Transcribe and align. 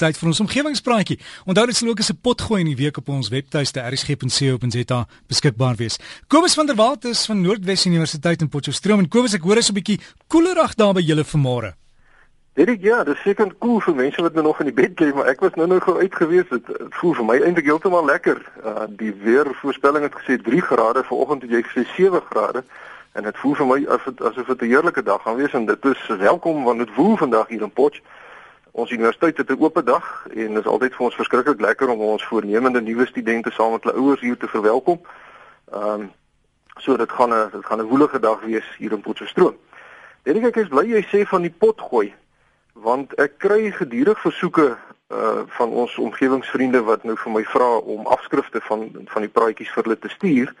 Tyd 0.00 0.16
vir 0.16 0.30
ons 0.30 0.38
omgewingspraatjie. 0.40 1.18
Onthou 1.44 1.66
dit 1.68 1.76
sal 1.76 1.90
ook 1.90 1.98
as 2.00 2.10
'n 2.10 2.20
potgooi 2.22 2.60
in 2.60 2.72
die 2.72 2.76
week 2.76 2.96
op 2.96 3.08
ons 3.08 3.28
webtuiste 3.28 3.80
rsg.co.za 3.80 5.06
beskikbaar 5.28 5.76
wees. 5.76 5.98
Kobus 6.28 6.54
van 6.54 6.66
der 6.66 6.76
Walt 6.76 7.04
is 7.04 7.26
van 7.26 7.42
Noordwes 7.42 7.86
Universiteit 7.86 8.40
in 8.40 8.48
Potchefstroom 8.48 8.98
en 8.98 9.08
Kobus 9.08 9.34
ek 9.34 9.42
hoor 9.42 9.58
is 9.58 9.68
'n 9.68 9.74
bietjie 9.74 10.00
koelerig 10.28 10.74
daar 10.74 10.94
by 10.94 11.00
julle 11.00 11.24
vanmôre. 11.24 11.74
Dit 12.54 12.80
ja, 12.80 13.04
dis 13.04 13.20
seker 13.22 13.52
cool 13.58 13.80
vir 13.80 13.94
mense 13.94 14.22
wat 14.22 14.32
nou 14.32 14.44
nog 14.44 14.60
in 14.60 14.66
die 14.66 14.74
bed 14.74 15.00
lê, 15.00 15.14
maar 15.14 15.26
ek 15.26 15.40
was 15.40 15.54
nou 15.54 15.66
nou 15.66 15.80
gou 15.80 15.98
uit 15.98 16.14
gewees. 16.14 16.48
Dit 16.48 16.64
voel 16.90 17.14
vir 17.14 17.24
my 17.24 17.38
eintlik 17.40 17.64
heeltemal 17.64 18.04
lekker. 18.04 18.40
Uh, 18.64 18.86
die 18.88 19.12
weervoorspelling 19.12 20.02
het 20.02 20.14
gesê 20.14 20.42
3 20.42 20.60
grade, 20.60 21.04
vanoggend 21.04 21.42
het 21.42 21.50
jy 21.50 21.62
gesê 21.62 21.84
7 21.96 22.20
grade 22.30 22.64
en 23.12 23.22
dit 23.22 23.36
voel 23.36 23.54
vir 23.54 23.66
my 23.66 23.86
asof 23.86 24.46
dit 24.46 24.62
'n 24.62 24.66
heerlike 24.66 25.02
dag 25.02 25.22
gaan 25.22 25.36
wees 25.36 25.52
en 25.52 25.66
dit 25.66 25.84
is 25.84 26.06
welkom 26.06 26.64
want 26.64 26.78
dit 26.78 26.94
woel 26.94 27.16
vandag 27.16 27.48
hier 27.48 27.62
in 27.62 27.72
Potchefstroom. 27.72 28.19
Ons 28.72 28.90
universiteit 28.90 29.36
het 29.36 29.50
'n 29.50 29.62
oop 29.62 29.80
dag 29.84 30.26
en 30.34 30.54
dit 30.54 30.64
is 30.64 30.70
altyd 30.70 30.94
vir 30.94 31.04
ons 31.04 31.14
verskriklik 31.14 31.60
lekker 31.60 31.88
om 31.88 32.00
ons 32.00 32.24
voornemende 32.24 32.80
nuwe 32.80 33.06
studente 33.06 33.50
saam 33.50 33.72
met 33.72 33.82
hulle 33.82 33.96
ouers 33.96 34.20
hier 34.20 34.36
te 34.36 34.48
verwelkom. 34.48 35.00
Ehm 35.72 36.00
um, 36.00 36.12
so 36.76 36.96
dit 36.96 37.12
gaan 37.12 37.32
'n 37.34 37.50
dit 37.52 37.64
gaan 37.64 37.80
'n 37.80 37.88
woelige 37.88 38.20
dag 38.20 38.40
wees 38.40 38.76
hier 38.78 38.92
in 38.92 39.00
Potchefstroom. 39.00 39.56
Dink 40.22 40.44
ek 40.44 40.56
ek 40.56 40.56
is 40.56 40.68
bly 40.68 40.86
jy 40.86 41.02
sê 41.02 41.26
van 41.28 41.42
die 41.42 41.54
pot 41.58 41.80
gooi 41.80 42.14
want 42.72 43.14
ek 43.14 43.38
kry 43.38 43.70
gedurig 43.70 44.20
versoeke 44.20 44.76
uh 45.10 45.42
van 45.46 45.68
ons 45.68 45.96
omgewingsvriende 45.98 46.82
wat 46.82 47.04
nou 47.04 47.16
vir 47.16 47.32
my 47.32 47.44
vra 47.44 47.76
om 47.76 48.06
afskrifte 48.06 48.60
van 48.60 48.90
van 49.06 49.22
die 49.22 49.32
praatjies 49.32 49.72
vir 49.74 49.82
hulle 49.82 49.98
te 49.98 50.08
stuur. 50.08 50.54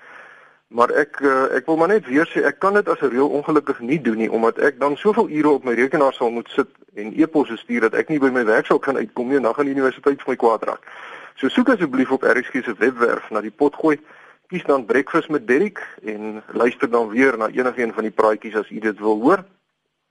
Maar 0.70 0.90
ek 0.90 1.16
uh, 1.20 1.48
ek 1.58 1.66
wil 1.66 1.76
maar 1.76 1.90
net 1.90 2.06
weer 2.06 2.28
sê 2.30 2.44
ek 2.46 2.60
kan 2.62 2.76
dit 2.78 2.88
as 2.88 3.00
'n 3.02 3.10
reël 3.10 3.28
ongelukkig 3.28 3.80
nie 3.80 4.00
doen 4.00 4.16
nie 4.16 4.30
omdat 4.30 4.58
ek 4.58 4.78
dan 4.78 4.96
soveel 4.96 5.26
ure 5.28 5.48
op 5.48 5.64
my 5.64 5.74
rekenaar 5.74 6.12
sal 6.12 6.30
moet 6.30 6.48
sit 6.48 6.68
en 6.94 7.10
e-posse 7.18 7.56
stuur 7.56 7.80
dat 7.80 7.94
ek 7.94 8.08
nie 8.08 8.18
by 8.18 8.30
my 8.30 8.44
werk 8.44 8.66
sal 8.66 8.78
kan 8.78 8.96
uitkom 8.96 9.28
nie 9.28 9.36
en 9.36 9.42
dan 9.42 9.54
gaan 9.54 9.66
die 9.66 9.74
universiteit 9.74 10.22
vir 10.22 10.30
my 10.30 10.36
kwaad 10.36 10.62
raak. 10.62 10.86
So 11.34 11.48
soek 11.48 11.68
asseblief 11.74 12.10
op 12.10 12.22
RSG 12.22 12.62
se 12.64 12.74
webwerf 12.78 13.30
na 13.30 13.40
die 13.40 13.50
pot 13.50 13.74
gooi. 13.74 13.98
Kies 14.46 14.64
dan 14.64 14.84
breakfast 14.84 15.28
met 15.28 15.46
Derrick 15.46 15.82
en 16.04 16.42
luister 16.52 16.90
dan 16.90 17.08
weer 17.08 17.38
na 17.38 17.48
enigiets 17.48 17.94
van 17.94 18.06
die 18.06 18.14
praatjies 18.14 18.56
as 18.56 18.70
u 18.70 18.78
dit 18.78 18.98
wil 18.98 19.20
hoor. 19.20 19.44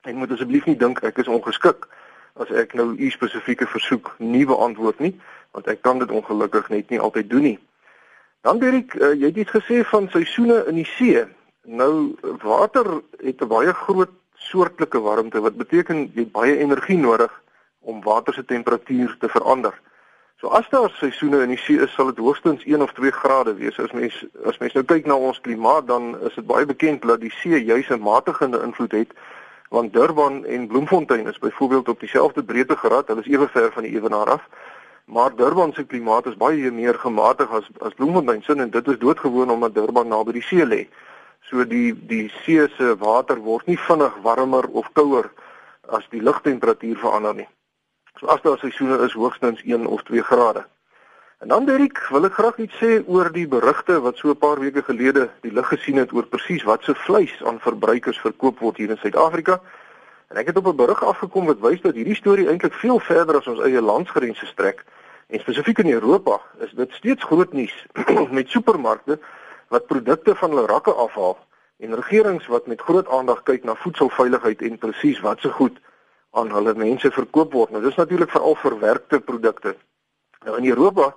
En 0.02 0.16
moet 0.16 0.32
asseblief 0.32 0.66
nie 0.66 0.76
dink 0.76 1.00
ek 1.04 1.24
is 1.24 1.28
ongeskik 1.28 1.88
as 2.36 2.52
ek 2.52 2.74
nou 2.74 2.96
u 2.98 3.10
spesifieke 3.10 3.68
versoek 3.68 4.16
nie 4.18 4.46
beantwoord 4.46 5.00
nie 5.00 5.16
want 5.52 5.68
ek 5.68 5.82
kan 5.82 6.00
dit 6.00 6.12
ongelukkig 6.12 6.70
net 6.70 6.90
nie 6.90 7.00
altyd 7.00 7.30
doen 7.30 7.42
nie. 7.42 7.60
Dan 8.42 8.60
Dirk, 8.60 8.94
uh, 8.94 9.14
jy 9.14 9.32
het 9.32 9.38
iets 9.38 9.52
gesê 9.52 9.82
van 9.84 10.08
seisoene 10.10 10.64
in 10.68 10.80
die 10.80 10.88
see. 10.88 11.26
Nou 11.68 12.16
water 12.44 13.02
het 13.20 13.42
'n 13.42 13.48
baie 13.48 13.74
groot 13.74 14.10
soortlike 14.34 15.00
warmte 15.00 15.42
wat 15.42 15.56
beteken 15.58 16.12
jy 16.14 16.22
het 16.24 16.32
baie 16.32 16.58
energie 16.58 16.98
nodig 16.98 17.32
om 17.80 18.02
water 18.04 18.34
se 18.34 18.46
temperatuur 18.46 19.16
te 19.20 19.30
verander. 19.30 19.74
So 20.40 20.48
as 20.48 20.70
daar 20.70 20.90
seisoene 20.90 21.42
in 21.42 21.50
die 21.50 21.58
see 21.58 21.82
is, 21.84 21.94
sal 21.94 22.06
dit 22.06 22.18
hoogstens 22.18 22.64
1 22.64 22.82
of 22.82 22.94
2 22.94 23.12
grade 23.12 23.56
wees. 23.56 23.80
As 23.80 23.92
mens 23.92 24.26
as 24.46 24.58
mens 24.58 24.74
nou 24.74 24.86
kyk 24.86 25.06
na 25.06 25.16
ons 25.16 25.42
klimaat, 25.42 25.88
dan 25.88 26.16
is 26.22 26.36
dit 26.36 26.46
baie 26.48 26.66
bekend 26.66 27.02
dat 27.02 27.20
die 27.20 27.34
see 27.42 27.64
juis 27.64 27.90
'n 27.90 28.00
matigende 28.00 28.62
invloed 28.64 28.92
het 28.92 29.12
want 29.70 29.94
Durban 29.94 30.46
en 30.46 30.68
Bloemfontein 30.68 31.28
is 31.28 31.40
byvoorbeeld 31.40 31.90
op 31.90 32.00
dieselfde 32.00 32.44
breedtegrad, 32.44 33.08
hulle 33.08 33.20
is 33.20 33.28
ewe 33.28 33.48
ver 33.48 33.72
van 33.72 33.84
die 33.84 33.92
ewenaar 33.92 34.30
af. 34.30 34.48
Maar 35.10 35.36
Durban 35.36 35.74
se 35.74 35.86
klimaat 35.86 36.26
is 36.26 36.38
baie 36.38 36.72
meer 36.72 36.94
gematig 37.02 37.50
as 37.50 37.70
as 37.82 37.94
Bloemfontein 37.98 38.44
se 38.46 38.54
en 38.54 38.70
dit 38.70 38.88
is 38.88 38.98
doodgewoon 38.98 39.50
omdat 39.50 39.74
Durban 39.74 40.08
naby 40.08 40.36
die 40.38 40.44
see 40.46 40.66
lê. 40.66 40.82
So 41.50 41.66
die 41.66 41.94
die 42.08 42.28
see 42.44 42.68
se 42.78 42.96
water 42.98 43.42
word 43.42 43.66
nie 43.66 43.78
vinnig 43.88 44.20
warmer 44.22 44.68
of 44.70 44.92
kouer 44.94 45.32
as 45.90 46.06
die 46.10 46.22
lugtemperatuur 46.22 47.00
verander 47.02 47.34
nie. 47.36 47.48
So 48.20 48.28
as 48.28 48.42
daar 48.42 48.62
seisoene 48.62 49.00
is 49.08 49.18
hoogstens 49.18 49.64
1 49.64 49.88
of 49.88 50.04
2 50.04 50.22
grade. 50.22 50.66
En 51.40 51.48
dan 51.48 51.66
Derek, 51.66 51.98
wil 52.12 52.30
ek 52.30 52.38
graag 52.38 52.58
iets 52.62 52.78
sê 52.78 53.02
oor 53.08 53.32
die 53.34 53.48
berigte 53.48 53.98
wat 54.06 54.18
so 54.22 54.30
'n 54.30 54.38
paar 54.38 54.60
weke 54.60 54.84
gelede 54.84 55.30
die 55.42 55.54
lig 55.54 55.68
gesien 55.74 55.98
het 55.98 56.14
oor 56.14 56.26
presies 56.28 56.64
wat 56.70 56.84
se 56.84 56.96
vleis 56.96 57.34
aan 57.44 57.60
verbruikers 57.60 58.20
verkoop 58.20 58.60
word 58.60 58.78
hier 58.78 58.90
in 58.90 59.02
Suid-Afrika. 59.02 59.62
En 60.30 60.38
ek 60.38 60.54
het 60.54 60.58
op 60.58 60.68
'n 60.68 60.76
berig 60.76 61.04
afgekom 61.04 61.46
wat 61.46 61.60
wys 61.60 61.82
dat 61.82 61.96
hierdie 61.96 62.16
storie 62.16 62.48
eintlik 62.48 62.74
veel 62.74 63.00
verder 63.00 63.38
as 63.38 63.48
ons 63.48 63.60
eie 63.60 63.82
landsgrense 63.82 64.46
strek. 64.46 64.86
En 65.30 65.40
spesifiek 65.40 65.78
in 65.78 65.92
Europa 65.92 66.42
is 66.58 66.72
dit 66.74 66.92
steeds 66.92 67.24
groot 67.24 67.54
nuus 67.54 67.86
met 68.38 68.50
supermarkte 68.50 69.20
wat 69.70 69.86
produkte 69.86 70.36
van 70.36 70.50
hulle 70.50 70.66
rakke 70.66 70.94
afhaal 70.94 71.38
en 71.78 71.94
regerings 71.96 72.48
wat 72.48 72.66
met 72.68 72.82
groot 72.82 73.08
aandag 73.08 73.44
kyk 73.44 73.64
na 73.64 73.76
voedselveiligheid 73.76 74.62
en 74.66 74.82
presies 74.82 75.22
wat 75.22 75.46
se 75.46 75.52
goed 75.54 75.78
aan 76.32 76.50
hulle 76.52 76.74
mense 76.74 77.12
verkoop 77.12 77.54
word. 77.54 77.70
Nou 77.70 77.84
dis 77.84 77.96
natuurlik 77.96 78.34
veral 78.34 78.58
verwerkte 78.58 79.20
produkte. 79.20 79.76
Nou 80.46 80.58
in 80.58 80.66
Europa 80.74 81.14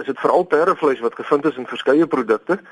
is 0.00 0.08
dit 0.08 0.24
veral 0.24 0.48
perdevleis 0.48 1.04
wat 1.04 1.20
gevind 1.20 1.44
is 1.44 1.60
in 1.60 1.68
verskeie 1.68 2.06
produkte. 2.06 2.62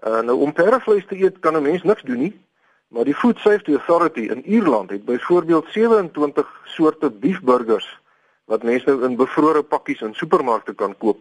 Uh, 0.00 0.22
nou 0.24 0.40
om 0.40 0.56
perdevleis 0.56 1.04
te 1.06 1.20
eet 1.20 1.38
kan 1.44 1.56
'n 1.56 1.62
mens 1.62 1.82
niks 1.82 2.02
doen 2.02 2.18
nie, 2.18 2.40
maar 2.88 3.04
die 3.04 3.14
Food 3.14 3.38
Safety 3.38 3.76
Authority 3.76 4.20
in 4.20 4.44
Ierland 4.44 4.90
het 4.90 5.04
byvoorbeeld 5.04 5.66
27 5.68 6.60
soorte 6.64 7.10
beefburgers 7.10 7.99
wat 8.50 8.66
mense 8.66 8.90
nou 8.90 9.04
in 9.06 9.16
bevrore 9.16 9.62
pakkies 9.62 10.02
in 10.02 10.14
supermarkte 10.18 10.74
kan 10.74 10.96
koop, 10.98 11.18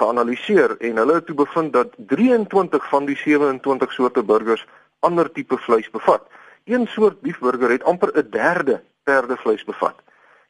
geanaliseer 0.00 0.76
en 0.88 1.00
hulle 1.02 1.18
het 1.18 1.26
toe 1.28 1.36
bevind 1.36 1.74
dat 1.76 1.96
23 2.12 2.86
van 2.88 3.08
die 3.08 3.16
27 3.20 3.92
soorte 3.92 4.22
burgers 4.24 4.64
ander 5.04 5.28
tipe 5.32 5.58
vleis 5.66 5.90
bevat. 5.92 6.24
Een 6.64 6.86
soort 6.88 7.20
beefburger 7.20 7.70
het 7.70 7.84
amper 7.84 8.12
'n 8.16 8.30
derde 8.30 8.80
perdevleis 9.04 9.64
bevat. 9.64 9.96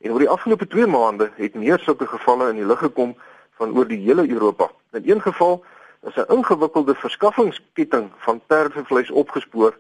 En 0.01 0.13
oor 0.13 0.19
die 0.19 0.29
afgelope 0.29 0.67
2 0.67 0.87
maande 0.87 1.31
het 1.37 1.55
meer 1.55 1.79
sulke 1.79 2.07
gevalle 2.07 2.49
in 2.51 2.57
die 2.57 2.67
lig 2.67 2.79
gekom 2.79 3.17
van 3.59 3.77
oor 3.77 3.89
die 3.89 4.01
hele 4.07 4.29
Europa. 4.29 4.71
In 4.93 5.11
een 5.11 5.23
geval 5.23 5.65
is 6.03 6.17
'n 6.17 6.33
ingewikkelde 6.37 6.95
verskaffingsketting 6.95 8.11
van 8.17 8.41
perdevleis 8.47 9.11
opgespoor 9.11 9.75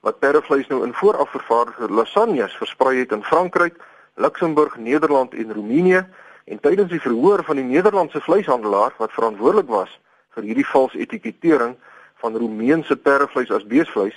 wat 0.00 0.18
perdevleis 0.18 0.66
nou 0.66 0.84
in 0.86 0.94
vooraf 0.94 1.30
vervaardigde 1.30 1.92
lasagnes 1.92 2.56
versprei 2.56 2.98
het 2.98 3.12
in 3.12 3.24
Frankryk 3.24 3.74
Luxemburg, 4.16 4.76
Nederland 4.76 5.34
en 5.34 5.52
Roemenië 5.52 6.06
en 6.44 6.60
tydens 6.60 6.90
die 6.90 7.00
verhoor 7.00 7.44
van 7.44 7.56
die 7.56 7.64
Nederlandse 7.64 8.20
vleishandelaar 8.20 8.94
wat 8.98 9.12
verantwoordelik 9.12 9.68
was 9.68 9.92
vir 10.36 10.46
hierdie 10.48 10.66
valse 10.66 10.98
etikettering 10.98 11.76
van 12.22 12.36
Roemeense 12.36 12.96
perdevleis 12.96 13.50
as 13.52 13.66
beesvleis, 13.66 14.16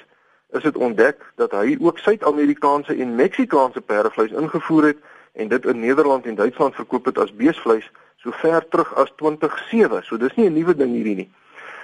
is 0.55 0.63
dit 0.63 0.77
ontdek 0.77 1.23
dat 1.35 1.51
hy 1.51 1.77
ook 1.79 1.99
Suid-Amerikaanse 1.99 2.95
en 2.95 3.15
Meksikaanse 3.15 3.81
perdevleis 3.81 4.31
ingevoer 4.31 4.91
het 4.91 5.03
en 5.33 5.51
dit 5.51 5.65
in 5.65 5.79
Nederland 5.79 6.25
en 6.25 6.35
Duitsland 6.35 6.75
verkoop 6.75 7.11
het 7.11 7.19
as 7.19 7.35
beesvleis 7.35 7.91
so 8.23 8.31
ver 8.31 8.65
terug 8.67 8.93
as 8.95 9.11
2007. 9.15 10.03
So 10.03 10.17
dis 10.17 10.35
nie 10.35 10.49
'n 10.49 10.53
nuwe 10.53 10.75
ding 10.75 10.91
hierdie 10.95 11.15
nie. 11.15 11.29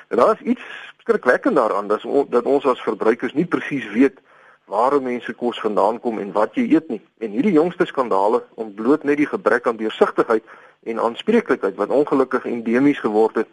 En 0.08 0.18
daar 0.18 0.34
is 0.34 0.47
iets 0.47 0.64
skrikwekkend 1.00 1.56
daaraan 1.56 1.88
dat 1.88 2.06
ons 2.06 2.30
dat 2.30 2.44
ons 2.44 2.66
as 2.66 2.82
verbruikers 2.82 3.34
nie 3.34 3.46
presies 3.46 3.92
weet 3.92 4.20
waar 4.66 5.02
mense 5.02 5.34
kos 5.34 5.59
vandaan 5.59 6.00
kom 6.00 6.20
en 6.20 6.31
wat 6.31 6.56
jy 6.56 6.66
eet 6.74 6.90
nie. 6.90 7.02
En 7.18 7.31
hierdie 7.31 7.53
jongste 7.53 7.86
skandale 7.86 8.44
ontbloot 8.56 9.03
net 9.03 9.18
die 9.18 9.30
gebrek 9.30 9.68
aan 9.68 9.78
deursigtigheid 9.78 10.44
en 10.84 11.00
aanspreeklikheid 11.00 11.76
wat 11.76 11.90
ongelukkig 11.90 12.46
endemies 12.46 13.00
geword 13.00 13.36
het 13.36 13.48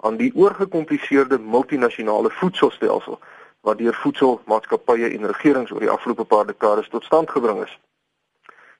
aan 0.00 0.16
die 0.16 0.30
oorgekompliseerde 0.34 1.38
multinasjonale 1.38 2.30
voedselstelsel 2.30 3.18
wat 3.60 3.78
deur 3.78 3.94
voedselmaatskappye 3.94 5.10
en 5.10 5.26
regerings 5.26 5.72
oor 5.72 5.82
die 5.82 5.90
afgelope 5.90 6.24
paar 6.24 6.46
dekades 6.46 6.88
tot 6.88 7.04
stand 7.04 7.30
gebring 7.30 7.64
is. 7.64 7.78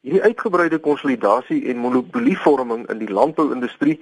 Hierdie 0.01 0.23
uitgebreide 0.23 0.79
konsolidasie 0.79 1.65
en 1.69 1.83
monopolievorming 1.83 2.87
in 2.89 3.01
die 3.03 3.11
landbouindustrie, 3.11 3.99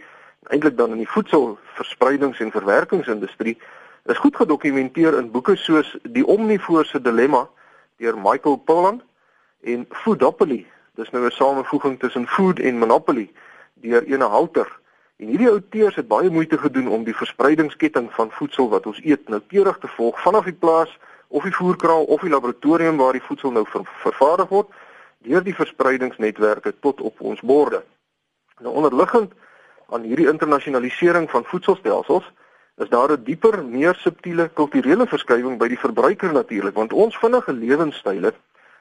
eintlik 0.52 0.76
dan 0.76 0.92
in 0.92 1.00
die 1.00 1.08
voedselverspreidings- 1.08 2.42
en 2.44 2.50
verwerkingsindustrie, 2.50 3.56
is 4.04 4.18
goed 4.18 4.36
gedokumenteer 4.36 5.16
in 5.18 5.30
boeke 5.30 5.56
soos 5.56 5.96
Die 6.02 6.26
Omnivore 6.26 6.84
se 6.84 7.00
Dilemma 7.00 7.48
deur 7.96 8.18
Michael 8.18 8.56
Pollan 8.56 9.02
en 9.62 9.86
Foodopoly. 9.90 10.66
Dis 10.94 11.10
nou 11.10 11.24
'n 11.24 11.30
samevoeging 11.30 11.98
tussen 11.98 12.26
food 12.26 12.58
en 12.58 12.78
monopoly 12.78 13.32
deur 13.74 14.02
ene 14.02 14.24
Halter. 14.24 14.78
En 15.16 15.26
hierdie 15.26 15.50
outeurs 15.50 15.94
het 15.94 16.08
baie 16.08 16.30
moeite 16.30 16.58
gedoen 16.58 16.88
om 16.88 17.04
die 17.04 17.16
verspreidingsketting 17.16 18.12
van 18.12 18.30
voedsel 18.30 18.68
wat 18.68 18.86
ons 18.86 19.00
eet 19.04 19.28
noukeurig 19.28 19.78
te 19.78 19.88
volg 19.88 20.20
vanaf 20.20 20.44
die 20.44 20.52
plaas 20.52 20.98
of 21.28 21.42
die 21.42 21.54
voerkraal 21.54 22.04
of 22.04 22.20
die 22.20 22.30
laboratorium 22.30 22.96
waar 22.96 23.12
die 23.12 23.22
voedsel 23.22 23.50
nou 23.50 23.64
ver 23.68 23.84
vervaardig 23.84 24.48
word 24.48 24.68
deur 25.18 25.42
die 25.42 25.54
verspreidingsnetwerke 25.54 26.74
tot 26.80 27.00
op 27.00 27.20
ons 27.20 27.40
borde. 27.40 27.82
Nou 28.60 28.74
onderliggend 28.74 29.32
aan 29.88 30.02
hierdie 30.02 30.28
internasionalisering 30.28 31.30
van 31.30 31.44
voedselstelsels 31.44 32.32
is 32.76 32.88
daar 32.88 33.12
'n 33.12 33.24
dieper, 33.24 33.64
meer 33.64 33.94
subtiele 33.94 34.50
kulturele 34.54 35.06
verskywing 35.06 35.58
by 35.58 35.68
die 35.68 35.78
verbruiker 35.78 36.32
natuurlik, 36.32 36.74
want 36.74 36.92
ons 36.92 37.18
vinnige 37.18 37.52
lewenstyle 37.52 38.32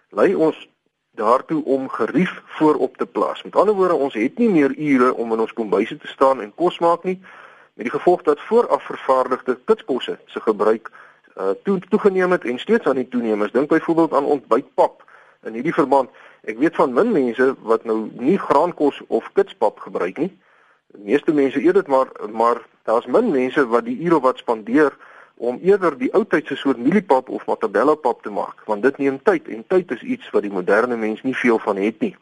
lei 0.10 0.36
ons 0.36 0.68
daartoe 1.16 1.64
om 1.64 1.90
gerief 1.90 2.42
voorop 2.46 2.98
te 2.98 3.06
plaas. 3.06 3.44
Met 3.44 3.56
ander 3.56 3.76
woorde, 3.76 3.94
ons 3.94 4.14
het 4.14 4.38
nie 4.38 4.50
meer 4.50 4.78
ure 4.78 5.14
om 5.14 5.34
in 5.34 5.40
ons 5.40 5.54
kombuise 5.54 5.98
te 5.98 6.08
staan 6.08 6.42
en 6.42 6.54
kos 6.56 6.80
maak 6.80 7.04
nie, 7.04 7.22
met 7.74 7.86
die 7.86 8.00
gevolg 8.00 8.22
dat 8.22 8.40
vooraf 8.40 8.84
vervaardigde 8.84 9.58
kitskosse 9.66 10.20
se 10.26 10.40
gebruik 10.40 10.92
uh, 11.38 11.50
toe 11.64 11.80
toegeneem 11.80 12.32
het 12.32 12.44
en 12.44 12.60
steeds 12.60 12.86
aan 12.86 12.96
die 12.96 13.08
toeneem 13.08 13.44
is. 13.44 13.52
Dink 13.52 13.70
byvoorbeeld 13.70 14.14
aan 14.14 14.26
ontbytpap. 14.26 15.04
In 15.44 15.54
hierdie 15.54 15.74
verband 15.74 16.10
Ek 16.46 16.60
weet 16.62 16.76
van 16.78 16.94
min 16.94 17.12
mense 17.12 17.46
wat 17.66 17.86
nou 17.90 18.06
nie 18.22 18.38
graankos 18.38 19.00
of 19.08 19.30
kitspap 19.34 19.80
gebruik 19.82 20.20
nie. 20.22 20.30
Die 20.96 21.12
meeste 21.12 21.34
mense 21.34 21.60
eet 21.60 21.74
dit 21.74 21.88
maar 21.88 22.08
maar 22.32 22.62
daar's 22.84 23.06
min 23.06 23.32
mense 23.32 23.68
wat 23.68 23.86
die 23.86 23.98
ure 24.06 24.20
wat 24.20 24.38
spandeer 24.38 24.94
om 25.36 25.60
eerder 25.62 25.98
die 25.98 26.12
ou 26.14 26.24
tydse 26.24 26.56
soort 26.56 26.78
mieliepap 26.80 27.30
of 27.30 27.46
matabella 27.46 27.96
pap 27.96 28.22
te 28.24 28.32
maak, 28.32 28.62
want 28.66 28.84
dit 28.84 28.98
neem 28.98 29.18
tyd 29.24 29.50
en 29.52 29.66
tyd 29.68 29.92
is 29.92 30.02
iets 30.02 30.30
wat 30.32 30.46
die 30.48 30.52
moderne 30.52 30.96
mens 30.96 31.22
nie 31.24 31.36
veel 31.36 31.60
van 31.60 31.82
het 31.82 32.00
nie. 32.00 32.16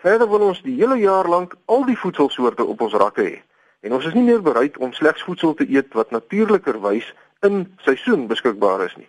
Verder 0.00 0.30
wil 0.30 0.46
ons 0.46 0.62
die 0.62 0.76
hele 0.78 0.96
jaar 1.02 1.28
lank 1.28 1.56
al 1.66 1.84
die 1.84 1.98
voedselsoorte 1.98 2.64
op 2.64 2.80
ons 2.80 2.96
rakke 3.02 3.24
hê. 3.26 3.36
En 3.80 3.92
ons 3.92 4.06
is 4.06 4.14
nie 4.14 4.24
meer 4.24 4.42
bereid 4.42 4.78
om 4.78 4.92
slegs 4.92 5.22
voedsel 5.22 5.54
te 5.54 5.66
eet 5.68 5.92
wat 5.98 6.10
natuurlikerwys 6.10 7.12
in 7.46 7.66
seisoen 7.84 8.26
beskikbaar 8.30 8.86
is 8.86 8.96
nie. 8.96 9.08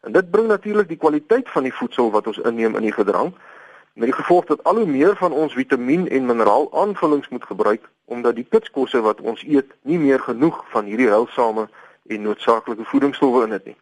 En 0.00 0.12
dit 0.12 0.30
bring 0.30 0.48
natuurlik 0.48 0.88
die 0.88 0.98
kwaliteit 0.98 1.48
van 1.52 1.68
die 1.68 1.74
voedsel 1.74 2.10
wat 2.10 2.26
ons 2.26 2.40
inneem 2.48 2.76
in 2.76 2.88
die 2.88 2.96
gedrang 2.96 3.34
met 3.94 4.04
die 4.04 4.16
gevolg 4.16 4.44
dat 4.44 4.64
al 4.64 4.76
hoe 4.76 4.86
meer 4.86 5.16
van 5.16 5.32
ons 5.32 5.52
vitamien 5.52 6.08
en 6.08 6.26
mineraal 6.26 6.68
aanvullings 6.72 7.28
moet 7.28 7.44
gebruik 7.44 7.88
omdat 8.04 8.34
die 8.34 8.46
kitskosse 8.48 9.00
wat 9.00 9.20
ons 9.20 9.42
eet 9.46 9.72
nie 9.82 9.98
meer 9.98 10.20
genoeg 10.20 10.64
van 10.70 10.84
hierdie 10.84 11.08
heilsame 11.08 11.68
en 12.06 12.22
noodsaaklike 12.22 12.84
voedingsstowwe 12.84 13.44
in 13.44 13.50
het 13.50 13.64
nie. 13.64 13.76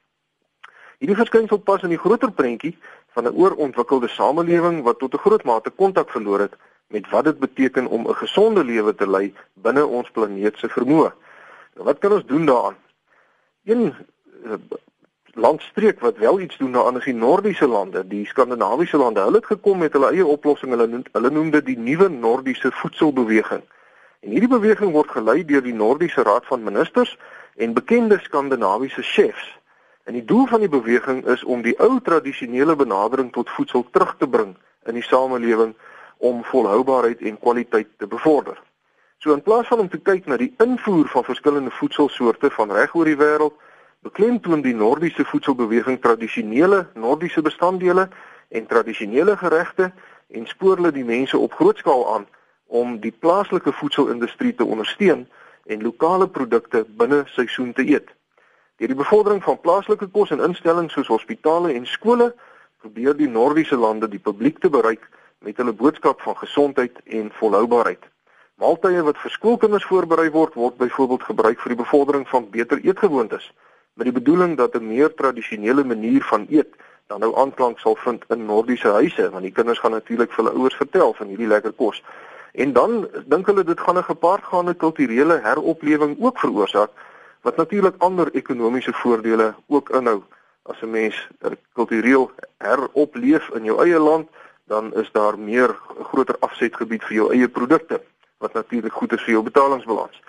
Hierdie 0.99 1.17
verskynsel 1.17 1.59
pas 1.59 1.83
in 1.83 1.95
die 1.95 2.01
groter 2.03 2.33
prentjie 2.33 2.75
van 3.15 3.25
'n 3.25 3.37
oorontwikkelde 3.37 4.09
samelewing 4.09 4.83
wat 4.83 4.99
tot 4.99 5.15
'n 5.15 5.25
groot 5.25 5.45
mate 5.45 5.71
kontak 5.71 6.11
verloor 6.11 6.41
het 6.41 6.57
met 6.87 7.11
wat 7.11 7.25
dit 7.25 7.39
beteken 7.39 7.87
om 7.87 8.09
'n 8.09 8.15
gesonde 8.15 8.65
lewe 8.65 8.95
te 8.95 9.09
lei 9.11 9.35
binne 9.55 9.87
ons 9.87 10.11
planeet 10.11 10.59
se 10.59 10.69
vermoë. 10.69 11.13
Nou 11.75 11.85
wat 11.85 11.99
kan 11.99 12.13
ons 12.13 12.27
doen 12.27 12.47
daaraan? 12.47 12.77
Een 13.65 13.95
uh, 14.45 14.55
landstreek 15.39 16.01
wat 16.01 16.19
wel 16.19 16.41
iets 16.41 16.57
doen 16.57 16.73
daaraan 16.73 16.97
is 16.97 17.05
die 17.05 17.15
Noordiese 17.15 17.67
lande, 17.67 18.07
die 18.07 18.27
Skandinawiese 18.27 18.97
lande. 18.97 19.21
Hulle 19.21 19.37
het 19.37 19.47
gekom 19.47 19.79
met 19.79 19.93
hulle 19.93 20.11
eie 20.11 20.27
oplossing. 20.27 20.71
Hulle 20.71 20.87
noem 20.87 21.05
hulle 21.13 21.31
noem 21.31 21.51
dit 21.51 21.67
die 21.67 21.79
nuwe 21.79 22.09
Noordiese 22.09 22.73
voedselbeweging. 22.73 23.63
En 24.21 24.31
hierdie 24.31 24.51
beweging 24.51 24.93
word 24.93 25.11
gelei 25.15 25.45
deur 25.45 25.63
die 25.63 25.75
Noordiese 25.75 26.23
Raad 26.23 26.47
van 26.47 26.63
Ministers 26.63 27.17
en 27.57 27.75
bekende 27.75 28.19
Skandinawiese 28.23 29.03
chefs. 29.03 29.59
En 30.05 30.13
die 30.19 30.25
doel 30.25 30.47
van 30.47 30.61
die 30.61 30.73
beweging 30.73 31.27
is 31.27 31.45
om 31.45 31.63
die 31.63 31.77
ou 31.79 32.01
tradisionele 32.03 32.77
benadering 32.77 33.33
tot 33.33 33.51
voedsel 33.51 33.87
terug 33.91 34.17
te 34.19 34.29
bring 34.29 34.57
in 34.87 34.95
die 34.95 35.05
samelewing 35.07 35.75
om 36.19 36.45
volhoubaarheid 36.45 37.21
en 37.21 37.39
kwaliteit 37.39 37.89
te 37.97 38.07
bevorder. 38.07 38.59
So 39.19 39.33
in 39.33 39.43
plaas 39.43 39.67
van 39.67 39.79
om 39.79 39.89
te 39.89 39.99
kyk 39.99 40.27
na 40.27 40.37
die 40.39 40.55
invoer 40.63 41.09
van 41.09 41.25
verskillende 41.25 41.71
voedselsoorte 41.71 42.51
van 42.51 42.73
reg 42.73 42.95
oor 42.95 43.11
die 43.11 43.19
wêreld, 43.19 43.55
beklemtoon 44.07 44.61
die 44.63 44.75
Noordiese 44.75 45.25
voedselbeweging 45.25 46.01
tradisionele 46.01 46.87
Noordiese 46.95 47.43
bestanddele 47.43 48.09
en 48.49 48.67
tradisionele 48.67 49.37
geregte 49.37 49.93
en 50.29 50.47
spoor 50.47 50.77
hulle 50.77 50.93
die 50.93 51.05
mense 51.05 51.39
op 51.39 51.53
groot 51.53 51.79
skaal 51.79 52.05
aan 52.15 52.27
om 52.67 52.99
die 53.01 53.13
plaaslike 53.13 53.73
voedselindustrie 53.73 54.55
te 54.55 54.65
ondersteun 54.65 55.27
en 55.67 55.83
lokale 55.83 56.29
produkte 56.29 56.85
binne 57.01 57.23
seisoen 57.27 57.73
te 57.73 57.85
eet. 57.85 58.09
Deur 58.79 58.93
die 58.93 58.99
bevordering 58.99 59.43
van 59.43 59.61
plaaslike 59.61 60.07
kos 60.15 60.31
en 60.31 60.45
instellings 60.45 60.93
soos 60.95 61.11
hospitale 61.11 61.73
en 61.75 61.87
skole, 61.87 62.35
probeer 62.79 63.17
die 63.17 63.29
Noordiese 63.29 63.77
lande 63.77 64.09
die 64.09 64.23
publiek 64.23 64.61
te 64.63 64.71
bereik 64.71 65.09
met 65.43 65.57
hulle 65.57 65.73
boodskap 65.73 66.21
van 66.23 66.37
gesondheid 66.37 67.01
en 67.05 67.33
volhoubaarheid. 67.41 68.05
Maaltye 68.59 69.03
wat 69.07 69.19
vir 69.23 69.35
skoolkinders 69.35 69.87
voorberei 69.87 70.31
word, 70.31 70.55
word 70.55 70.77
byvoorbeeld 70.79 71.23
gebruik 71.23 71.61
vir 71.63 71.75
die 71.75 71.83
bevordering 71.83 72.29
van 72.29 72.51
beter 72.51 72.79
eetgewoontes, 72.83 73.51
met 73.99 74.07
die 74.07 74.15
bedoeling 74.15 74.57
dat 74.57 74.75
'n 74.75 74.87
meer 74.87 75.15
tradisionele 75.15 75.85
manier 75.85 76.23
van 76.23 76.47
eet 76.51 76.73
dan 77.07 77.21
nou 77.21 77.37
aanklank 77.37 77.79
sal 77.79 77.97
vind 77.97 78.25
in 78.29 78.47
Noordiese 78.47 78.89
huise, 78.89 79.31
want 79.31 79.43
die 79.43 79.53
kinders 79.53 79.79
gaan 79.79 79.91
natuurlik 79.91 80.33
vir 80.33 80.45
hulle 80.45 80.59
ouers 80.59 80.75
vertel 80.75 81.15
van 81.15 81.27
hierdie 81.27 81.47
lekker 81.47 81.73
kos. 81.73 82.03
En 82.53 82.73
dan 82.73 83.09
dink 83.27 83.47
hulle 83.47 83.65
dit 83.65 83.81
gaan 83.81 83.99
'n 83.99 84.11
gepaardgaande 84.13 84.75
kulturele 84.75 85.41
heroplewing 85.43 86.17
ook 86.21 86.39
veroorsaak 86.39 86.91
wat 87.41 87.57
natuurlik 87.57 87.95
ander 87.99 88.29
ekonomiese 88.35 88.93
voordele 88.93 89.55
ook 89.67 89.91
inhou. 89.91 90.23
As 90.63 90.83
'n 90.83 90.91
mens 90.91 91.29
kultureel 91.73 92.31
heropleef 92.59 93.49
in 93.49 93.65
jou 93.65 93.83
eie 93.83 93.99
land, 93.99 94.29
dan 94.67 94.95
is 94.95 95.13
daar 95.13 95.39
meer 95.39 95.77
groter 96.03 96.37
afsetgebied 96.39 97.05
vir 97.05 97.15
jou 97.15 97.33
eie 97.33 97.49
produkte 97.49 98.01
wat 98.39 98.53
natuurlik 98.53 98.93
goed 98.93 99.13
is 99.13 99.23
vir 99.23 99.33
jou 99.33 99.43
betalingsbalans. 99.43 100.23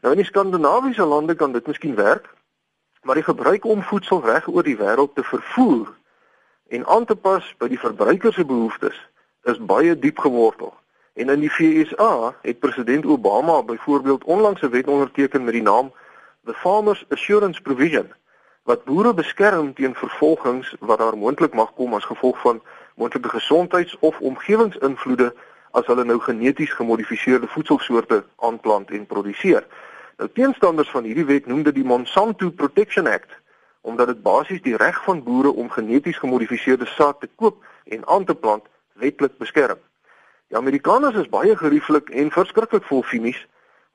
Nou 0.00 0.14
in 0.14 0.20
die 0.20 0.30
skandinawiese 0.30 1.04
lande 1.04 1.34
kan 1.34 1.52
dit 1.52 1.66
miskien 1.66 1.94
werk, 1.94 2.28
maar 3.02 3.14
die 3.14 3.24
gebruik 3.24 3.64
om 3.64 3.82
voedsel 3.82 4.22
reg 4.24 4.48
oor 4.48 4.62
die 4.62 4.76
wêreld 4.76 5.14
te 5.14 5.22
vervoer 5.22 5.88
en 6.68 6.86
aan 6.86 7.04
te 7.04 7.16
pas 7.16 7.54
by 7.58 7.68
die 7.68 7.80
verbruiker 7.80 8.32
se 8.32 8.44
behoeftes 8.44 8.98
is 9.48 9.58
baie 9.58 9.98
diep 9.98 10.18
gewortel. 10.18 10.74
En 11.14 11.28
in 11.28 11.40
die 11.40 11.52
VSA 11.52 12.34
het 12.42 12.58
president 12.58 13.06
Obama 13.06 13.62
byvoorbeeld 13.62 14.24
onlangs 14.24 14.62
'n 14.62 14.70
wet 14.70 14.86
onderteken 14.86 15.44
met 15.44 15.52
die 15.52 15.62
naam 15.62 15.92
the 16.44 16.54
Farmers 16.54 17.04
Assurance 17.08 17.60
Provision 17.60 18.12
wat 18.62 18.84
boere 18.84 19.14
beskerm 19.14 19.74
teen 19.74 19.94
vervolgings 19.94 20.74
wat 20.80 20.98
daar 20.98 21.16
moontlik 21.16 21.54
mag 21.54 21.72
kom 21.74 21.94
as 21.94 22.04
gevolg 22.04 22.40
van 22.40 22.62
moontlike 22.94 23.28
gesondheids- 23.28 23.96
of 24.00 24.20
omgewingsinvloede 24.20 25.34
as 25.70 25.86
hulle 25.86 26.04
nou 26.04 26.20
geneties 26.20 26.72
gemodifiseerde 26.72 27.46
voedselsoorte 27.46 28.24
aanplant 28.36 28.90
en 28.90 29.06
produseer. 29.06 29.66
Nou 30.20 30.28
teenstanders 30.36 30.90
van 30.92 31.06
hierdie 31.08 31.24
wet 31.24 31.46
noem 31.48 31.62
dit 31.64 31.74
die 31.74 31.84
Monsanto 31.84 32.50
Protection 32.50 33.06
Act 33.08 33.30
omdat 33.88 34.10
dit 34.10 34.18
basies 34.22 34.60
die 34.60 34.76
reg 34.76 34.98
van 35.04 35.22
boere 35.24 35.48
om 35.62 35.70
geneties 35.72 36.18
gemodifiseerde 36.20 36.84
saad 36.86 37.20
te 37.20 37.28
koop 37.40 37.64
en 37.96 38.04
aan 38.06 38.26
te 38.28 38.34
plant 38.34 38.66
wetlik 39.00 39.38
beskerm. 39.40 39.80
Die 40.52 40.58
Amerikaners 40.60 41.16
is 41.22 41.32
baie 41.32 41.56
gerieflik 41.56 42.12
en 42.12 42.28
verskriklik 42.36 42.84
vol 42.90 43.00
finies 43.02 43.40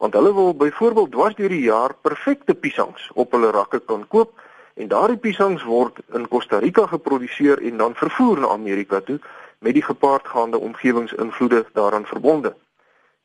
want 0.02 0.18
hulle 0.18 0.34
wil 0.34 0.58
byvoorbeeld 0.66 1.14
dwars 1.14 1.38
deur 1.38 1.54
die 1.54 1.68
jaar 1.68 1.94
perfekte 2.10 2.58
piesangs 2.58 3.12
op 3.14 3.38
hulle 3.38 3.54
rakke 3.54 3.84
kan 3.86 4.08
koop 4.08 4.34
en 4.74 4.90
daardie 4.90 5.22
piesangs 5.30 5.70
word 5.70 6.02
in 6.18 6.26
Costa 6.28 6.58
Rica 6.58 6.88
geproduseer 6.90 7.62
en 7.62 7.78
dan 7.78 7.94
vervoer 8.02 8.42
na 8.42 8.56
Amerika 8.58 9.06
toe 9.06 9.22
met 9.60 9.78
die 9.78 9.86
gepaardgaande 9.94 10.58
omgewingsinvloede 10.58 11.66
daaraan 11.78 12.10
verbonde. 12.10 12.56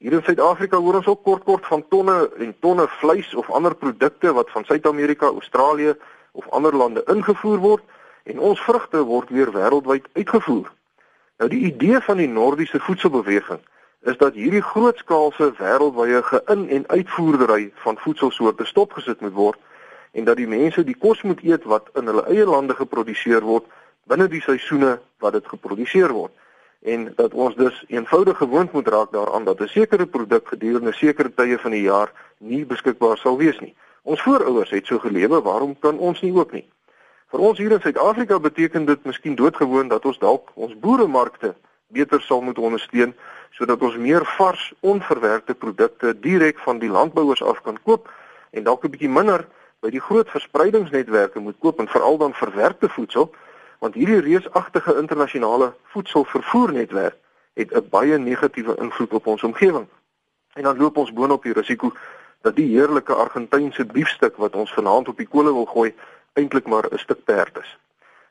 Hier 0.00 0.14
in 0.16 0.22
Suid-Afrika 0.24 0.78
hoor 0.80 0.96
ons 0.96 1.08
ook 1.12 1.26
kort 1.28 1.42
kort 1.44 1.66
van 1.68 1.82
tonne 1.92 2.14
en 2.40 2.54
tonne 2.64 2.86
vleis 2.88 3.34
of 3.36 3.50
ander 3.52 3.74
produkte 3.76 4.30
wat 4.32 4.48
van 4.50 4.64
Suid-Amerika, 4.64 5.26
Australië 5.26 5.92
of 6.32 6.46
ander 6.56 6.72
lande 6.76 7.02
ingevoer 7.12 7.58
word 7.60 7.82
en 8.24 8.40
ons 8.40 8.62
vrugte 8.64 9.02
word 9.04 9.28
weer 9.28 9.52
wêreldwyd 9.52 10.08
uitgevoer. 10.16 10.70
Nou 11.36 11.50
die 11.52 11.60
idee 11.68 12.00
van 12.00 12.16
die 12.16 12.30
Noordiese 12.32 12.80
voedselbeweging 12.80 13.60
is 14.08 14.16
dat 14.16 14.40
hierdie 14.40 14.64
grootskaalse 14.64 15.50
wêreldwye 15.60 16.22
gein- 16.30 16.68
en 16.78 16.88
uitvoerdery 16.88 17.68
van 17.84 18.00
voedselsoorte 18.00 18.64
stopgesit 18.64 19.20
moet 19.20 19.36
word 19.36 19.60
en 20.16 20.24
dat 20.24 20.40
die 20.40 20.48
mense 20.48 20.84
die 20.84 20.96
kos 20.96 21.20
moet 21.28 21.44
eet 21.44 21.68
wat 21.68 21.92
in 21.92 22.08
hulle 22.08 22.24
eie 22.32 22.48
lande 22.48 22.74
geproduseer 22.74 23.44
word 23.44 23.68
binne 24.08 24.32
die 24.32 24.40
seisoene 24.48 24.96
wat 25.20 25.36
dit 25.36 25.56
geproduseer 25.56 26.16
word 26.22 26.32
en 26.82 27.12
dat 27.16 27.34
ons 27.34 27.56
dus 27.56 27.84
eenvoudig 27.88 28.36
gewoond 28.36 28.72
moet 28.72 28.88
raak 28.88 29.12
daaraan 29.12 29.44
dat 29.44 29.60
'n 29.60 29.66
sekere 29.66 30.06
produk 30.06 30.48
gedurende 30.48 30.92
sekere 30.92 31.34
tye 31.34 31.58
van 31.58 31.70
die 31.70 31.82
jaar 31.82 32.12
nie 32.38 32.66
beskikbaar 32.66 33.18
sal 33.18 33.36
wees 33.36 33.58
nie. 33.60 33.74
Ons 34.02 34.22
voorouers 34.22 34.70
het 34.70 34.86
so 34.86 34.98
gelewe, 34.98 35.42
waarom 35.42 35.78
kan 35.78 35.98
ons 35.98 36.20
nie 36.20 36.34
ook 36.34 36.52
nie? 36.52 36.68
Vir 37.30 37.40
ons 37.40 37.58
hier 37.58 37.72
in 37.72 37.80
Suid-Afrika 37.80 38.38
beteken 38.38 38.84
dit 38.84 39.04
miskien 39.04 39.34
doodgewoon 39.34 39.88
dat 39.88 40.04
ons 40.04 40.18
dalk 40.18 40.50
ons 40.54 40.78
boeremarkte 40.78 41.54
beter 41.86 42.20
sal 42.20 42.40
moet 42.40 42.58
ondersteun 42.58 43.14
sodat 43.50 43.82
ons 43.82 43.96
meer 43.96 44.24
vars 44.38 44.72
onverwerkte 44.80 45.54
produkte 45.54 46.20
direk 46.20 46.58
van 46.58 46.78
die 46.78 46.90
landbouers 46.90 47.42
af 47.42 47.60
kan 47.62 47.78
koop 47.82 48.10
en 48.50 48.64
dalk 48.64 48.84
'n 48.84 48.90
bietjie 48.90 49.08
minder 49.08 49.46
by 49.80 49.90
die 49.90 50.00
groot 50.00 50.30
verspreidingsnetwerke 50.30 51.38
moet 51.38 51.58
koop 51.58 51.78
en 51.78 51.88
veral 51.88 52.18
dan 52.18 52.34
verwerkte 52.34 52.88
voedsel 52.88 53.34
want 53.80 53.94
hierdie 53.96 54.20
reusagtige 54.20 54.96
internasionale 55.00 55.72
voedselvervoernetwerk 55.92 57.16
het 57.54 57.72
'n 57.74 57.88
baie 57.90 58.18
negatiewe 58.18 58.76
invloed 58.76 59.12
op 59.12 59.26
ons 59.26 59.42
omgewing. 59.42 59.86
En 60.52 60.62
dan 60.62 60.78
loop 60.78 60.96
ons 60.96 61.12
boonop 61.12 61.42
die 61.42 61.52
risiko 61.52 61.92
dat 62.40 62.56
die 62.56 62.68
heerlike 62.76 63.14
Argentynse 63.14 63.84
biefstuk 63.84 64.36
wat 64.36 64.54
ons 64.54 64.72
vanaand 64.72 65.08
op 65.08 65.16
die 65.16 65.28
kolle 65.28 65.52
wil 65.52 65.64
gooi 65.64 65.94
eintlik 66.32 66.66
maar 66.66 66.86
'n 66.90 66.98
stuk 66.98 67.24
perd 67.24 67.58
is. 67.58 67.78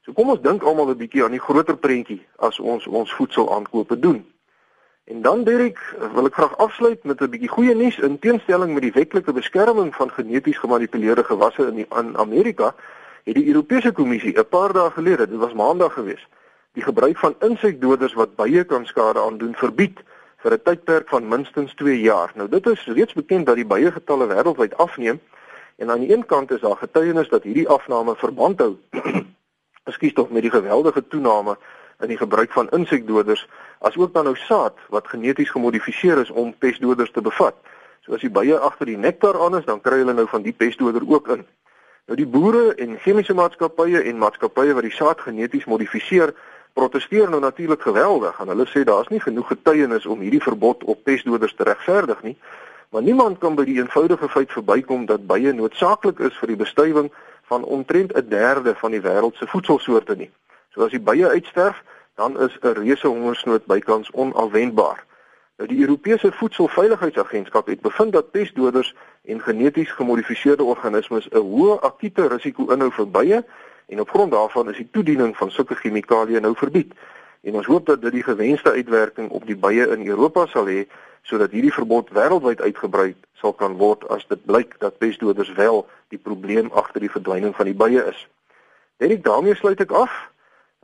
So 0.01 0.13
kom 0.13 0.29
ons 0.29 0.41
dink 0.41 0.63
almal 0.63 0.89
'n 0.89 0.97
bietjie 0.97 1.23
aan 1.23 1.31
die 1.31 1.45
groter 1.47 1.77
prentjie 1.77 2.25
as 2.35 2.59
ons 2.59 2.87
ons 2.87 3.13
voedselaankope 3.13 3.99
doen. 3.99 4.25
En 5.03 5.21
dan 5.21 5.43
Derek, 5.43 5.79
wil 6.13 6.25
ek 6.25 6.33
graag 6.33 6.57
afsluit 6.57 7.03
met 7.03 7.21
'n 7.21 7.29
bietjie 7.29 7.49
goeie 7.49 7.75
nuus 7.75 7.97
in 7.97 8.19
teenstelling 8.19 8.73
met 8.73 8.81
die 8.81 8.91
wetlike 8.91 9.33
beskerming 9.33 9.95
van 9.95 10.11
geneties 10.11 10.57
gemanipuleerde 10.57 11.23
gewasse 11.23 11.67
in 11.67 11.75
die, 11.75 11.87
Amerika, 12.13 12.75
het 13.29 13.37
die 13.37 13.47
Europese 13.53 13.91
Kommissie 13.91 14.37
'n 14.37 14.47
paar 14.49 14.73
dae 14.73 14.91
gelede, 14.91 15.29
dit 15.29 15.39
was 15.39 15.53
Maandag 15.53 15.93
geweest, 15.93 16.27
die 16.73 16.83
gebruik 16.83 17.17
van 17.17 17.35
insekdoders 17.39 18.13
wat 18.13 18.35
bye 18.35 18.63
kan 18.63 18.85
skade 18.85 19.19
aandoen 19.19 19.55
verbied 19.55 19.99
vir 20.37 20.53
'n 20.53 20.61
tydperk 20.63 21.09
van 21.09 21.27
minstens 21.27 21.73
2 21.75 21.99
jaar. 22.01 22.31
Nou 22.35 22.49
dit 22.49 22.67
is 22.67 22.85
reeds 22.85 23.13
bekend 23.13 23.45
dat 23.45 23.55
die 23.55 23.65
bye 23.65 23.91
getalle 23.91 24.27
wêreldwyd 24.27 24.77
afneem 24.77 25.19
en 25.77 25.91
aan 25.91 25.99
die 25.99 26.13
een 26.13 26.25
kant 26.25 26.51
is 26.51 26.61
daar 26.61 26.77
getuienis 26.77 27.29
dat 27.29 27.43
hierdie 27.43 27.69
afname 27.69 28.15
verband 28.15 28.59
hou 28.59 28.77
ekskuus 29.89 30.13
tog 30.13 30.29
met 30.29 30.41
die 30.41 30.51
geweldige 30.51 31.07
toename 31.07 31.57
in 31.99 32.07
die 32.07 32.17
gebruik 32.17 32.51
van 32.51 32.69
insekdoders 32.69 33.47
asook 33.79 34.13
dan 34.13 34.23
nou 34.23 34.35
saad 34.35 34.75
wat 34.89 35.07
geneties 35.07 35.49
gemodifiseer 35.49 36.17
is 36.17 36.29
om 36.29 36.53
pestdoders 36.57 37.11
te 37.11 37.21
bevat. 37.21 37.55
So 38.01 38.13
as 38.13 38.23
die 38.23 38.31
bye 38.31 38.57
agter 38.57 38.85
die 38.85 38.97
nektar 38.97 39.39
aan 39.43 39.57
is, 39.57 39.65
dan 39.65 39.81
kry 39.81 39.99
hulle 40.01 40.13
nou 40.13 40.27
van 40.27 40.41
die 40.41 40.55
pestdoder 40.55 41.03
ook 41.07 41.27
in. 41.35 41.45
Nou 42.09 42.17
die 42.17 42.25
boere 42.25 42.71
en 42.81 42.95
chemiese 42.97 43.35
maatskappye 43.37 43.99
en 44.09 44.17
maatskappye 44.17 44.73
wat 44.73 44.85
die 44.87 44.95
saad 44.95 45.19
geneties 45.21 45.67
modifiseer, 45.69 46.31
protesteer 46.73 47.29
nou 47.29 47.37
natuurlik 47.43 47.83
geweldig. 47.85 48.39
En 48.41 48.49
hulle 48.49 48.65
sê 48.65 48.81
daar's 48.81 49.11
nie 49.13 49.19
genoeg 49.21 49.51
getuienis 49.51 50.07
om 50.09 50.23
hierdie 50.25 50.41
verbod 50.41 50.81
op 50.89 51.03
pestdoders 51.05 51.53
te 51.53 51.67
regverdig 51.69 52.23
nie. 52.25 52.33
Maar 52.89 53.05
niemand 53.05 53.37
kan 53.43 53.53
by 53.53 53.67
die 53.67 53.77
eenvoudige 53.77 54.29
feit 54.33 54.49
verbykom 54.57 55.05
dat 55.05 55.27
bye 55.29 55.53
noodsaaklik 55.53 56.23
is 56.25 56.39
vir 56.41 56.55
die 56.55 56.57
bestuiving 56.63 57.11
van 57.51 57.67
omtrent 57.77 58.17
'n 58.17 58.25
derde 58.29 58.73
van 58.81 58.91
die 58.97 59.03
wêreld 59.05 59.37
se 59.37 59.47
voedselsoorte 59.47 60.15
nie. 60.15 60.31
So 60.73 60.81
as 60.81 60.91
die 60.97 61.05
bye 61.11 61.29
uitsterf, 61.29 61.83
dan 62.15 62.39
is 62.41 62.57
'n 62.61 62.73
reuse 62.73 63.07
hongersnood 63.07 63.65
bykans 63.65 64.09
onafwendbaar. 64.11 65.05
Nou 65.59 65.69
die 65.69 65.81
Europese 65.81 66.31
Voedselveiligheidsagentskap 66.31 67.67
het 67.67 67.81
bevind 67.81 68.13
dat 68.13 68.31
pestdoders 68.31 68.95
en 69.29 69.41
geneties 69.41 69.91
gemodifiseerde 69.91 70.63
organismes 70.63 71.29
'n 71.29 71.37
hoë 71.37 71.79
akute 71.81 72.27
risiko 72.27 72.71
inhou 72.73 72.91
vir 72.91 73.11
bye 73.11 73.45
en 73.85 73.99
op 73.99 74.09
grond 74.09 74.31
daarvan 74.31 74.69
is 74.69 74.77
die 74.77 74.89
toediening 74.91 75.37
van 75.37 75.51
sulke 75.51 75.75
chemikalieë 75.75 76.39
nou 76.39 76.55
verbied. 76.55 76.93
En 77.41 77.53
ons 77.53 77.65
hoop 77.65 77.85
dat 77.85 78.01
dit 78.01 78.11
die 78.11 78.23
gewenste 78.23 78.71
uitwerking 78.71 79.29
op 79.29 79.45
die 79.45 79.57
bye 79.57 79.89
in 79.89 80.07
Europa 80.07 80.45
sal 80.45 80.67
hê 80.67 80.87
sodat 81.21 81.51
hierdie 81.51 81.73
verbod 81.73 82.09
wêreldwyd 82.09 82.61
uitgebrei 82.61 83.15
sal 83.33 83.53
kan 83.53 83.77
word 83.77 84.09
as 84.09 84.27
dit 84.27 84.45
blyk 84.45 84.79
dat 84.79 84.97
pestdoders 84.97 85.53
wel 85.53 85.87
die 86.07 86.17
probleem 86.17 86.71
agter 86.71 86.99
die 86.99 87.11
verdwyning 87.11 87.55
van 87.55 87.65
die 87.65 87.75
bye 87.75 88.05
is. 88.05 88.27
Dit 88.97 89.23
daarmee 89.23 89.55
sluit 89.55 89.79
ek 89.79 89.91
af. 89.91 90.29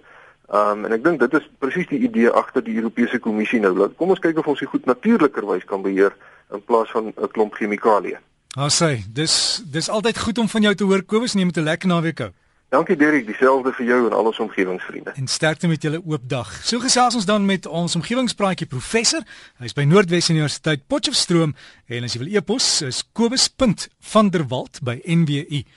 Um, 0.54 0.86
en 0.86 0.92
ek 0.92 1.04
dink 1.04 1.20
dit 1.20 1.34
is 1.40 1.48
presies 1.64 1.88
die 1.90 2.04
idee 2.06 2.30
agter 2.30 2.64
die 2.64 2.76
Europese 2.76 3.20
Kommissie 3.20 3.60
nou. 3.64 3.74
Kom 3.98 4.12
ons 4.14 4.22
kyk 4.22 4.38
of 4.38 4.48
ons 4.48 4.60
dit 4.60 4.70
goed 4.70 4.86
natuurlikerwys 4.86 5.66
kan 5.66 5.82
beheer 5.82 6.14
in 6.54 6.62
plaas 6.62 6.92
van 6.92 7.10
'n 7.10 7.32
klomp 7.32 7.56
chemikalieë. 7.58 8.20
Ah, 8.56 8.70
sê, 8.70 9.02
dis 9.10 9.64
dis 9.66 9.90
altyd 9.90 10.20
goed 10.20 10.38
om 10.38 10.50
van 10.50 10.62
jou 10.62 10.76
te 10.76 10.84
hoor 10.84 11.02
Kobus, 11.04 11.34
neem 11.34 11.50
met 11.50 11.58
'n 11.58 11.64
lekker 11.64 11.88
naweek 11.88 12.20
hou. 12.20 12.32
Dankie 12.74 12.96
Derek, 12.98 13.28
dieselfde 13.30 13.70
vir 13.78 13.86
jou 13.86 14.00
en 14.08 14.14
al 14.18 14.26
ons 14.26 14.40
omgewingsvriende. 14.40 15.12
En 15.14 15.28
sterkte 15.28 15.68
met 15.70 15.84
julle 15.86 16.02
oop 16.06 16.24
dag. 16.26 16.50
So 16.66 16.82
gesels 16.82 17.14
ons 17.20 17.28
dan 17.30 17.46
met 17.46 17.68
ons 17.70 17.96
omgewingspraatjie 18.00 18.66
professor. 18.66 19.22
Hy's 19.62 19.78
by 19.78 19.86
Noordwes 19.86 20.32
Universiteit 20.34 20.82
Potchefstroom 20.90 21.54
en 21.86 22.10
as 22.10 22.18
jy 22.18 22.24
wil 22.24 22.34
e-pos 22.34 22.82
is 22.90 23.06
kobus.vanderwalt 23.14 24.82
by 24.82 24.98
nwu.ac.za. 25.06 25.74